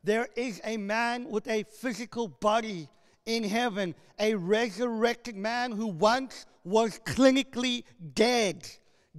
[0.04, 2.90] There is a man with a physical body
[3.28, 7.84] in heaven, a resurrected man who once was clinically
[8.16, 8.68] dead.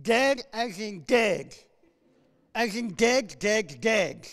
[0.02, 1.54] Dead as in dead.
[2.54, 4.26] As in dead, dead, dead.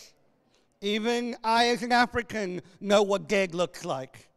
[0.81, 4.29] Even I, as an African, know what dead looks like.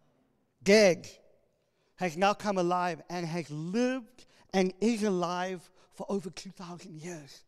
[0.63, 1.09] Dead
[1.97, 7.45] has now come alive and has lived and is alive for over 2,000 years.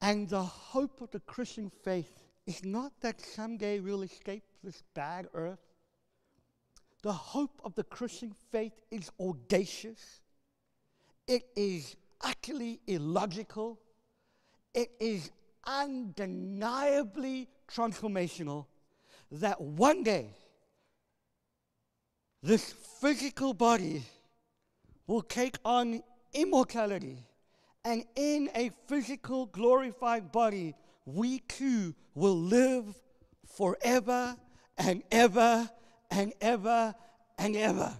[0.00, 5.28] And the hope of the Christian faith is not that someday we'll escape this bad
[5.34, 5.60] earth.
[7.02, 10.20] The hope of the Christian faith is audacious.
[11.26, 13.78] It is utterly illogical.
[14.74, 15.30] It is
[15.66, 18.66] undeniably transformational
[19.30, 20.30] that one day
[22.42, 24.02] this physical body
[25.06, 26.02] will take on
[26.34, 27.26] immortality.
[27.84, 30.74] And in a physical, glorified body,
[31.06, 32.98] we too will live
[33.56, 34.36] forever
[34.76, 35.70] and ever
[36.10, 36.94] and ever
[37.38, 37.92] and ever.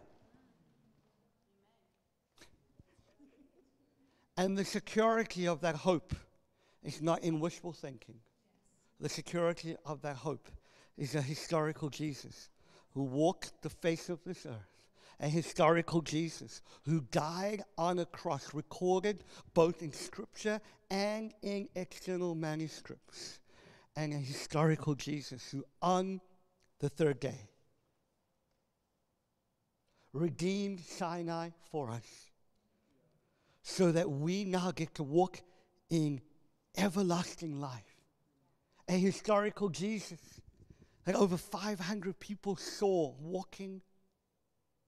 [4.36, 6.14] And the security of that hope
[6.84, 8.16] is not in wishful thinking.
[9.00, 10.48] The security of that hope
[10.96, 12.50] is a historical Jesus
[12.92, 14.74] who walked the face of this earth
[15.20, 19.24] a historical Jesus who died on a cross, recorded
[19.54, 20.60] both in scripture
[20.90, 23.40] and in external manuscripts,
[23.96, 26.20] and a historical Jesus who, on
[26.80, 27.48] the third day,
[30.12, 32.30] redeemed Sinai for us
[33.62, 35.40] so that we now get to walk
[35.90, 36.20] in
[36.76, 38.02] everlasting life.
[38.88, 40.20] A historical Jesus
[41.04, 43.82] that over 500 people saw walking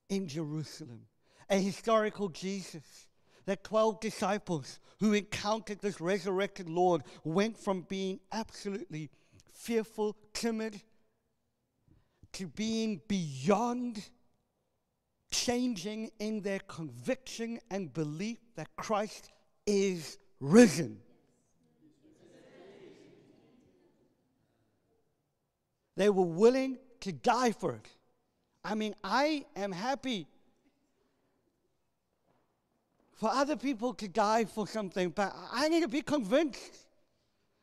[0.08, 1.02] in Jerusalem.
[1.50, 3.08] A historical Jesus.
[3.44, 9.10] That 12 disciples who encountered this resurrected Lord went from being absolutely
[9.52, 10.82] fearful, timid,
[12.32, 14.04] to being beyond
[15.30, 19.30] changing in their conviction and belief that Christ
[19.66, 21.00] is risen.
[25.96, 27.88] They were willing to die for it.
[28.64, 30.26] I mean, I am happy
[33.14, 36.86] for other people to die for something, but I need to be convinced.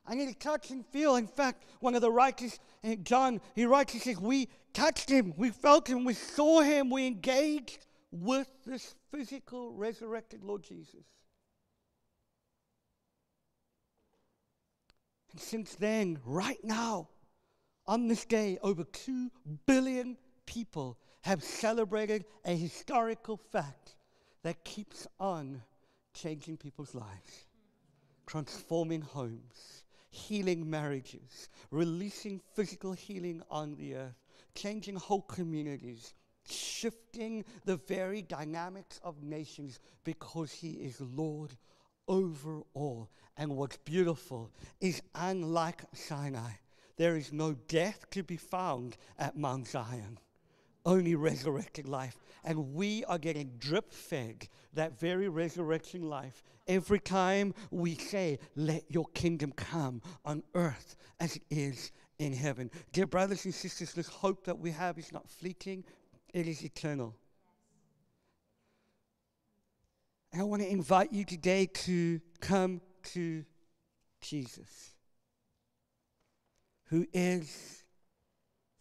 [0.05, 1.15] I need to touch and feel.
[1.15, 5.33] In fact, one of the writers, eh, John, he writes, he says, We touched him,
[5.37, 11.05] we felt him, we saw him, we engaged with this physical resurrected Lord Jesus.
[15.31, 17.09] And since then, right now,
[17.87, 19.29] on this day, over 2
[19.65, 23.95] billion people have celebrated a historical fact
[24.43, 25.61] that keeps on
[26.13, 27.47] changing people's lives,
[28.25, 34.15] transforming homes, healing marriages, releasing physical healing on the earth,
[34.53, 36.13] changing whole communities,
[36.47, 41.55] shifting the very dynamics of nations because He is Lord
[42.07, 43.09] over all.
[43.37, 46.51] And what's beautiful is unlike Sinai,
[46.97, 50.19] there is no death to be found at Mount Zion,
[50.85, 52.17] only resurrected life.
[52.43, 58.83] And we are getting drip fed that very resurrection life every time we say, Let
[58.89, 62.69] your kingdom come on earth as it is in heaven.
[62.91, 65.83] Dear brothers and sisters, this hope that we have is not fleeting,
[66.33, 67.15] it is eternal.
[70.31, 73.45] And I want to invite you today to come to
[74.21, 74.92] Jesus
[76.93, 77.83] who is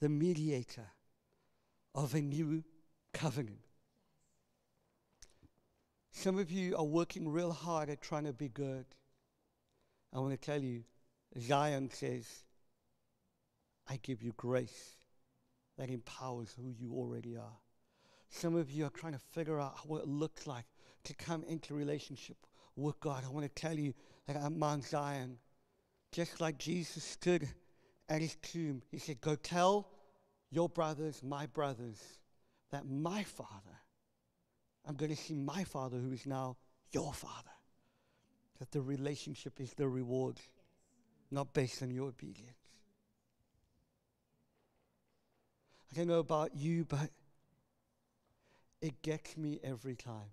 [0.02, 0.84] the mediator
[1.94, 2.62] of a new
[3.14, 3.64] covenant.
[6.10, 8.84] Some of you are working real hard at trying to be good.
[10.14, 10.84] I want to tell you,
[11.40, 12.28] Zion says,
[13.88, 14.90] I give you grace
[15.78, 17.56] that empowers who you already are.
[18.28, 20.66] Some of you are trying to figure out what it looks like
[21.04, 22.36] to come into relationship
[22.76, 23.24] with God.
[23.24, 23.94] I want to tell you
[24.26, 25.38] that at Mount Zion,
[26.12, 27.48] just like Jesus stood
[28.08, 29.88] at his tomb, he said, Go tell
[30.50, 32.00] your brothers, my brothers,
[32.70, 33.78] that my Father,
[34.86, 36.56] I'm going to see my Father who is now
[36.90, 37.50] your Father.
[38.58, 40.38] That the relationship is the reward,
[41.30, 42.56] not based on your obedience.
[45.90, 47.10] I don't know about you, but
[48.80, 50.30] it gets me every time.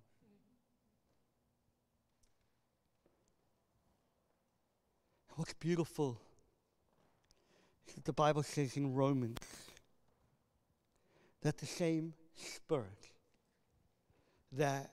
[5.35, 6.21] What's beautiful
[8.05, 9.37] the Bible says in Romans
[11.41, 13.11] that the same Spirit
[14.53, 14.91] that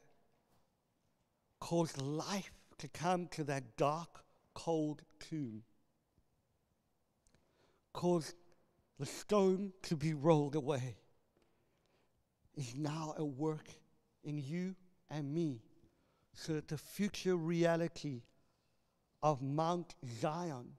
[1.61, 5.63] caused life to come to that dark, cold tomb,
[7.93, 8.35] caused
[8.99, 10.97] the stone to be rolled away,
[12.57, 13.69] is now at work
[14.25, 14.75] in you
[15.11, 15.61] and me
[16.35, 18.23] so that the future reality
[19.23, 20.73] of Mount Zion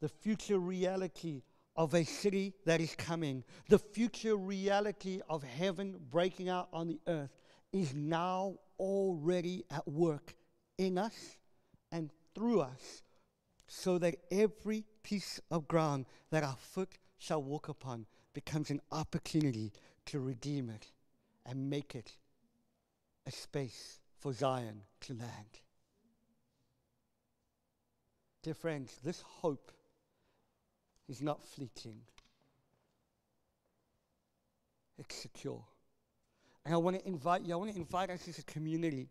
[0.00, 1.42] the future reality
[1.76, 7.00] of a city that is coming, the future reality of heaven breaking out on the
[7.06, 7.30] earth
[7.72, 10.34] is now already at work
[10.78, 11.36] in us
[11.92, 13.02] and through us,
[13.66, 19.72] so that every piece of ground that our foot shall walk upon becomes an opportunity
[20.06, 20.86] to redeem it
[21.46, 22.16] and make it
[23.26, 25.60] a space for Zion to land.
[28.42, 29.72] Dear friends, this hope
[31.10, 31.96] is not fleeting,
[34.96, 35.62] it's secure.
[36.64, 39.08] And I want to invite you, I want to invite us as a community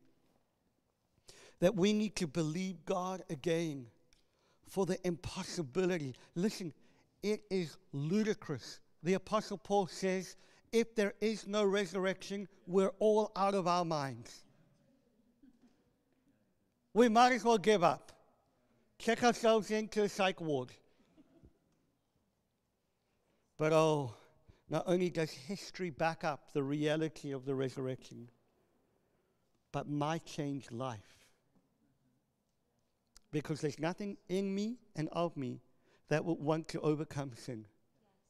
[1.60, 3.86] that we need to believe God again
[4.70, 6.16] for the impossibility.
[6.36, 6.72] Listen,
[7.22, 8.80] it is ludicrous.
[9.04, 10.38] The Apostle Paul says,
[10.72, 14.44] if there is no resurrection, we're all out of our minds.
[16.94, 18.12] we might as well give up.
[19.00, 20.72] Check ourselves into a psych ward.
[23.60, 24.14] But oh,
[24.70, 28.30] not only does history back up the reality of the resurrection,
[29.74, 31.28] but my changed life.
[33.32, 35.60] Because there's nothing in me and of me
[36.08, 37.66] that would want to overcome sin,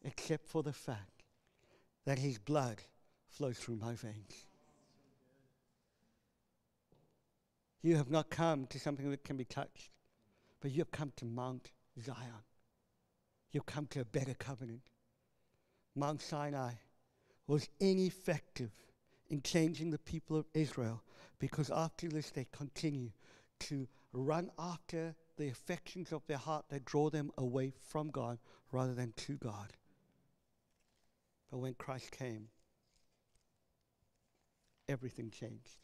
[0.04, 1.24] except for the fact
[2.06, 2.82] that his blood
[3.28, 4.48] flows through my veins.
[7.84, 9.92] You have not come to something that can be touched,
[10.60, 11.70] but you have come to Mount
[12.04, 12.44] Zion.
[13.52, 14.89] You've come to a better covenant.
[15.96, 16.74] Mount Sinai
[17.48, 18.72] was ineffective
[19.30, 21.04] in changing the people of Israel
[21.40, 23.12] because after this they continue
[23.60, 28.40] to run after the affections of their heart that draw them away from God
[28.72, 29.74] rather than to God.
[31.50, 32.50] But when Christ came,
[34.88, 35.80] everything changed.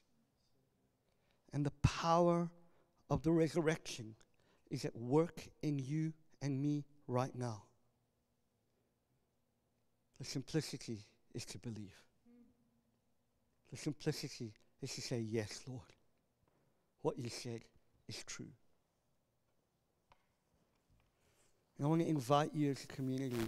[1.53, 2.49] And the power
[3.09, 4.15] of the resurrection
[4.69, 7.63] is at work in you and me right now.
[10.19, 10.99] The simplicity
[11.33, 11.95] is to believe.
[13.71, 15.81] The simplicity is to say, Yes, Lord.
[17.01, 17.61] What you said
[18.07, 18.47] is true.
[21.77, 23.47] And I want to invite you as a community.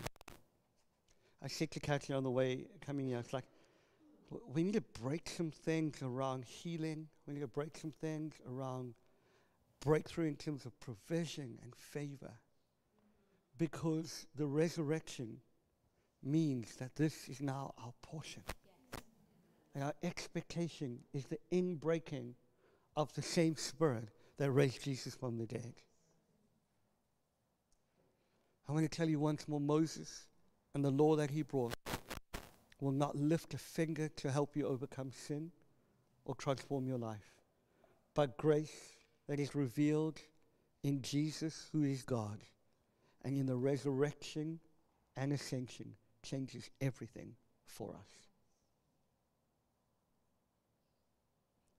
[1.41, 3.45] I said to Kathy on the way coming here, it's like,
[4.53, 7.07] we need to break some things around healing.
[7.25, 8.93] We need to break some things around
[9.79, 12.33] breakthrough in terms of provision and favor.
[13.57, 15.37] Because the resurrection
[16.23, 18.43] means that this is now our portion.
[19.73, 22.33] And our expectation is the inbreaking
[22.95, 25.73] of the same spirit that raised Jesus from the dead.
[28.67, 30.27] I want to tell you once more Moses
[30.73, 31.73] and the law that he brought
[32.81, 35.51] will not lift a finger to help you overcome sin
[36.25, 37.33] or transform your life.
[38.13, 38.95] But grace
[39.27, 40.19] that is revealed
[40.83, 42.39] in Jesus, who is God,
[43.23, 44.59] and in the resurrection
[45.15, 45.93] and ascension
[46.23, 47.33] changes everything
[47.65, 48.27] for us.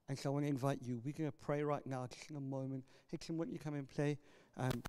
[0.07, 0.99] And so I want to invite you.
[1.05, 2.83] We're going to pray right now, just in a moment.
[3.11, 4.17] Why don't you come and play?
[4.57, 4.81] Um,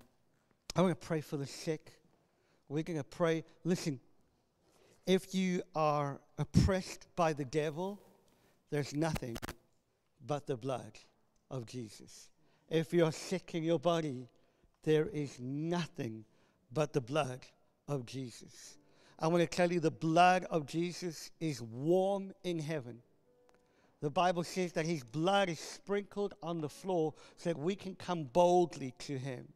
[0.75, 1.91] I want to pray for the sick.
[2.69, 3.43] We're going to pray.
[3.63, 3.99] Listen,
[5.05, 7.99] if you are oppressed by the devil,
[8.71, 9.37] there's nothing
[10.25, 10.97] but the blood
[11.51, 12.29] of Jesus.
[12.69, 14.27] If you're sick in your body,
[14.83, 16.25] there is nothing
[16.73, 17.41] but the blood
[17.87, 18.77] of Jesus.
[19.21, 22.99] I want to tell you the blood of Jesus is warm in heaven.
[24.01, 27.93] The Bible says that his blood is sprinkled on the floor so that we can
[27.95, 29.47] come boldly to him.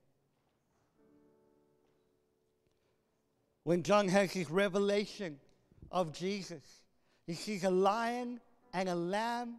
[3.65, 5.37] when John has his revelation
[5.91, 6.61] of Jesus,
[7.25, 8.39] he sees a lion
[8.73, 9.55] and a lamb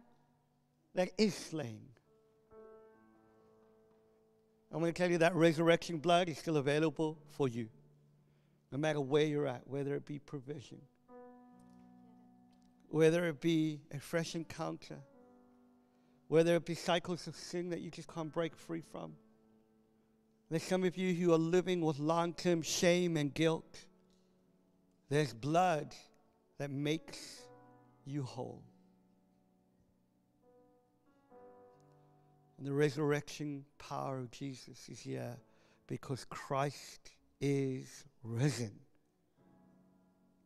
[0.95, 1.81] that is slain.
[4.71, 7.67] I'm going to tell you that resurrection blood is still available for you,
[8.71, 10.81] no matter where you're at, whether it be provision,
[12.89, 14.97] whether it be a fresh encounter,
[16.27, 19.13] whether it be cycles of sin that you just can't break free from.
[20.49, 23.85] There's some of you who are living with long term shame and guilt.
[25.09, 25.93] There's blood
[26.57, 27.41] that makes
[28.05, 28.63] you whole.
[32.57, 35.37] And the resurrection power of Jesus is here
[35.85, 38.71] because Christ is risen.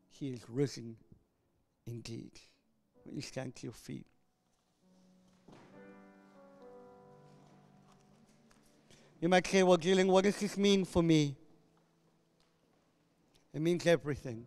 [0.09, 0.97] He is risen
[1.87, 2.31] indeed.
[3.03, 4.05] When you stand to your feet.
[9.19, 11.35] You might say, well, Julian, what does this mean for me?
[13.53, 14.45] It means everything.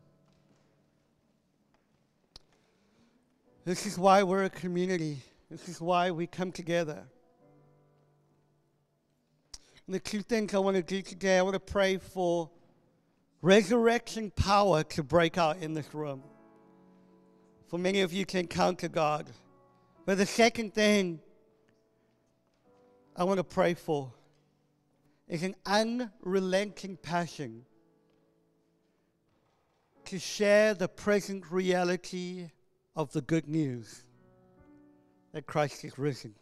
[3.64, 5.18] This is why we're a community.
[5.50, 7.04] This is why we come together.
[9.86, 12.50] And the two things I want to do today, I want to pray for
[13.44, 16.22] resurrection power to break out in this room.
[17.68, 19.28] For many of you to encounter God.
[20.06, 21.20] But the second thing
[23.14, 24.10] I want to pray for
[25.28, 27.66] is an unrelenting passion
[30.06, 32.48] to share the present reality
[32.96, 34.04] of the good news
[35.32, 36.34] that Christ is risen.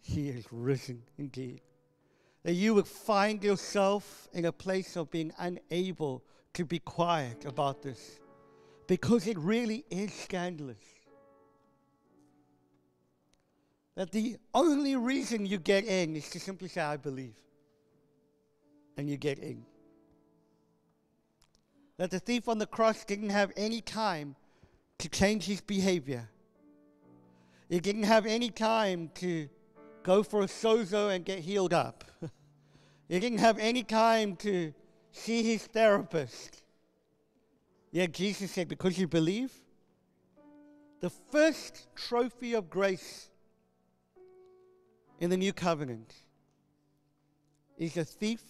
[0.00, 1.60] He is risen indeed.
[2.44, 6.22] That you would find yourself in a place of being unable
[6.54, 8.18] to be quiet about this
[8.86, 10.76] because it really is scandalous.
[13.94, 17.34] That the only reason you get in is to simply say, I believe.
[18.96, 19.64] And you get in.
[21.98, 24.36] That the thief on the cross didn't have any time
[24.98, 26.28] to change his behavior.
[27.68, 29.48] He didn't have any time to
[30.02, 32.04] go for a sozo and get healed up.
[33.08, 34.72] he didn't have any time to
[35.18, 36.62] see his therapist.
[37.90, 39.52] Yet Jesus said, Because you believe,
[41.00, 43.30] the first trophy of grace
[45.20, 46.14] in the new covenant
[47.76, 48.42] is a thief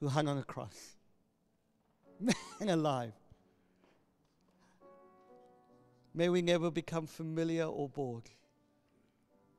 [0.00, 0.96] who hung on a cross.
[2.20, 3.12] Man alive.
[6.12, 8.30] May we never become familiar or bored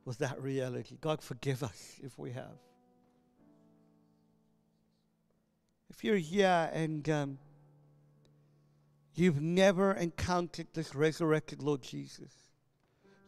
[0.04, 0.98] with that reality.
[1.00, 2.58] God, forgive us if we have.
[5.92, 7.38] If you're here and um,
[9.14, 12.32] you've never encountered this resurrected Lord Jesus,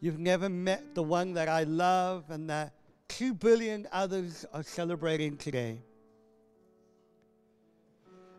[0.00, 2.72] you've never met the one that I love and that
[3.06, 5.82] two billion others are celebrating today.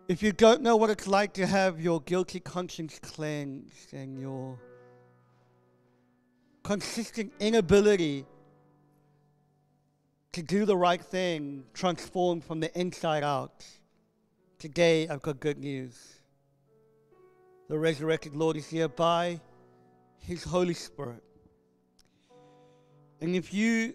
[0.08, 4.60] If you don't know what it's like to have your guilty conscience cleansed and your
[6.64, 8.26] consistent inability
[10.32, 13.64] to do the right thing transformed from the inside out,
[14.66, 15.96] today I've got good news.
[17.70, 19.40] The resurrected Lord is here by
[20.18, 21.22] His Holy Spirit.
[23.22, 23.94] And if you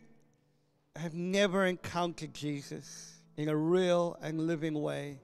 [0.95, 5.19] have never encountered Jesus in a real and living way,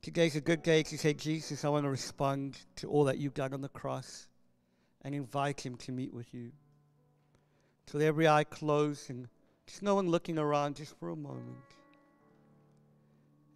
[0.00, 3.34] today's a good day to say, Jesus, I want to respond to all that you've
[3.34, 4.26] done on the cross
[5.02, 6.50] and invite him to meet with you.
[7.88, 9.28] So every eye closed and
[9.66, 11.58] just no one looking around just for a moment.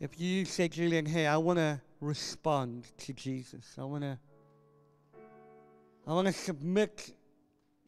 [0.00, 3.74] If you say, Julian, hey, I want to respond to Jesus.
[3.76, 4.18] I want to
[6.06, 7.12] I want to submit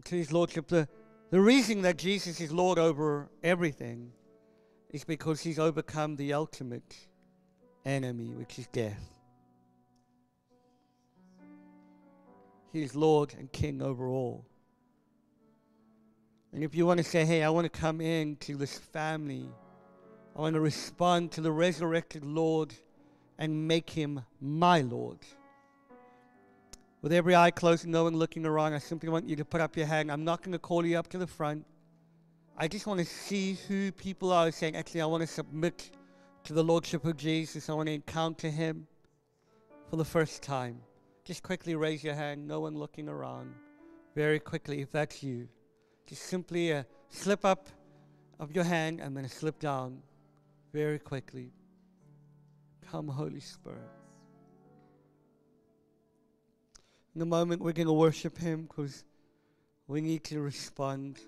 [0.05, 0.69] to his lordship.
[0.69, 0.87] The,
[1.31, 4.13] the reason that Jesus is Lord over everything
[4.91, 6.97] is because he's overcome the ultimate
[7.87, 9.03] enemy, which is death.
[12.73, 14.45] He is Lord and King over all.
[16.53, 19.49] And if you want to say, hey, I want to come into this family,
[20.37, 22.73] I want to respond to the resurrected Lord
[23.39, 25.19] and make him my Lord.
[27.03, 29.61] With every eye closed and no one looking around, I simply want you to put
[29.61, 30.13] up your hand.
[30.13, 31.65] I'm not going to call you up to the front.
[32.57, 35.91] I just want to see who people are saying, actually, I want to submit
[36.45, 37.71] to the Lordship of Jesus.
[37.71, 38.87] I want to encounter him
[39.89, 40.81] for the first time.
[41.25, 43.55] Just quickly raise your hand, no one looking around.
[44.15, 45.49] Very quickly, if that's you.
[46.07, 47.69] Just simply a slip up
[48.39, 50.03] of your hand and then a slip down
[50.73, 51.53] very quickly.
[52.91, 53.79] Come, Holy Spirit.
[57.15, 59.05] In a moment, we're going to worship Him because
[59.87, 61.19] we need to respond.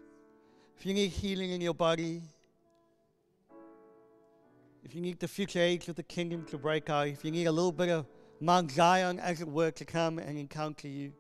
[0.79, 2.23] If you need healing in your body,
[4.85, 7.47] if you need the future age of the kingdom to break out, if you need
[7.47, 8.07] a little bit of
[8.41, 11.13] Mount Zion, as it were, to come and encounter you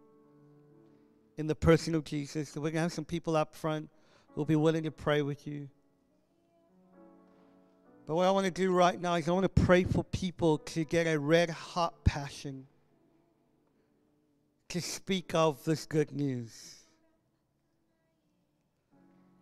[1.39, 2.55] in the person of Jesus.
[2.57, 3.89] We're going to have some people up front
[4.35, 5.68] who'll be willing to pray with you.
[8.07, 10.59] But what I want to do right now is I want to pray for people
[10.59, 12.66] to get a red hot passion
[14.70, 16.76] to speak of this good news.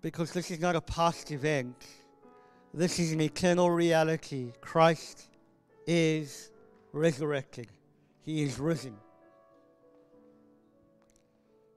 [0.02, 1.76] Because this is not a past event.
[2.74, 4.52] This is an eternal reality.
[4.60, 5.28] Christ
[5.86, 6.50] is
[6.92, 7.68] resurrected.
[8.22, 8.96] He is risen.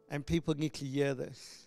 [0.09, 1.62] And people need to hear this.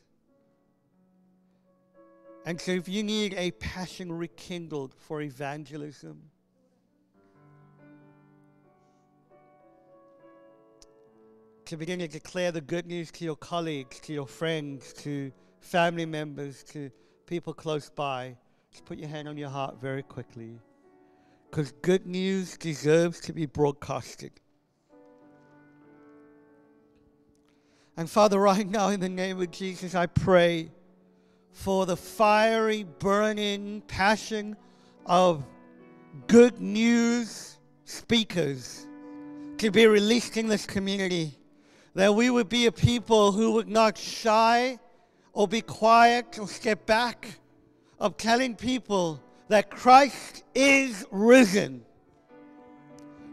[2.46, 6.22] And so, if you need a passion rekindled for evangelism,
[11.64, 16.06] to begin to declare the good news to your colleagues, to your friends, to family
[16.06, 16.88] members, to
[17.26, 18.36] people close by,
[18.70, 20.60] just put your hand on your heart very quickly
[21.50, 24.30] because good news deserves to be broadcasted.
[27.96, 30.70] And Father, right now, in the name of Jesus, I pray
[31.56, 34.54] for the fiery, burning passion
[35.06, 35.42] of
[36.26, 38.86] good news speakers
[39.56, 41.32] to be released in this community.
[41.94, 44.78] That we would be a people who would not shy
[45.32, 47.26] or be quiet or step back
[47.98, 51.86] of telling people that Christ is risen.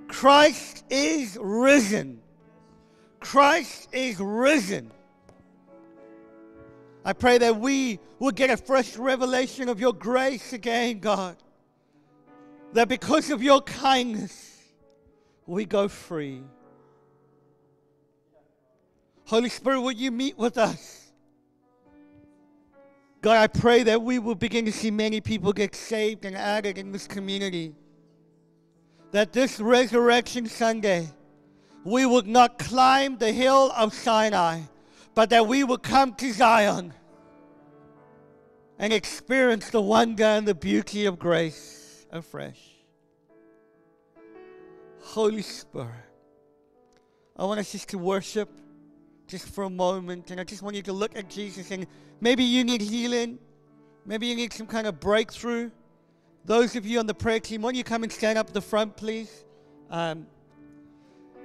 [0.07, 2.21] Christ is risen.
[3.19, 4.92] Christ is risen.
[7.06, 11.36] I pray that we will get a fresh revelation of your grace again, God.
[12.74, 14.62] That because of your kindness,
[15.45, 16.41] we go free.
[19.26, 21.12] Holy Spirit, will you meet with us?
[23.22, 26.78] God, I pray that we will begin to see many people get saved and added
[26.78, 27.74] in this community.
[29.12, 31.08] That this Resurrection Sunday,
[31.86, 34.62] we would not climb the hill of Sinai,
[35.16, 36.93] but that we will come to Zion
[38.80, 42.59] and experience the wonder and the beauty of grace afresh.
[45.01, 45.89] Holy Spirit,
[47.38, 48.49] I want us just to worship
[49.28, 51.88] just for a moment, and I just want you to look at Jesus and
[52.20, 53.39] maybe you need healing,
[54.05, 55.72] maybe you need some kind of breakthrough.
[56.45, 58.53] Those of you on the prayer team, why don't you come and stand up at
[58.53, 59.45] the front, please?
[59.89, 60.28] Um,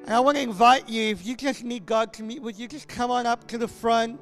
[0.09, 2.67] and I want to invite you, if you just need God to meet with you,
[2.67, 4.19] just come on up to the front.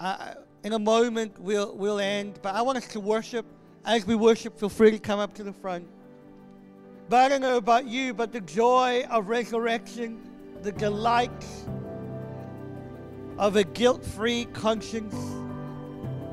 [0.00, 0.34] Uh,
[0.64, 2.40] in a moment, we'll, we'll end.
[2.42, 3.46] But I want us to worship.
[3.84, 5.86] As we worship, feel free to come up to the front.
[7.08, 10.28] But I don't know about you, but the joy of resurrection,
[10.62, 11.46] the delight
[13.38, 15.14] of a guilt free conscience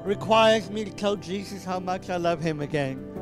[0.03, 3.12] requires me to tell Jesus how much I love him again.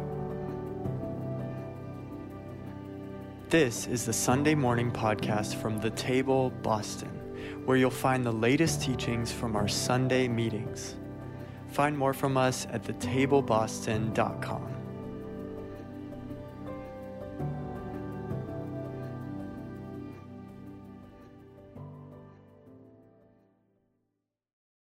[3.52, 7.10] This is the Sunday morning podcast from The Table, Boston,
[7.66, 10.95] where you'll find the latest teachings from our Sunday meetings.
[11.68, 14.80] Find more from us at thetableboston.com.